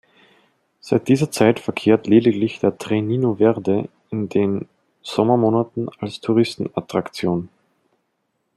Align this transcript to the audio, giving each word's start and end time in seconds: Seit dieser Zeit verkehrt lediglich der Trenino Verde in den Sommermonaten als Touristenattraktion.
Seit 0.79 1.09
dieser 1.09 1.29
Zeit 1.29 1.59
verkehrt 1.59 2.07
lediglich 2.07 2.57
der 2.59 2.75
Trenino 2.75 3.35
Verde 3.35 3.87
in 4.09 4.29
den 4.29 4.67
Sommermonaten 5.03 5.89
als 5.99 6.19
Touristenattraktion. 6.21 7.49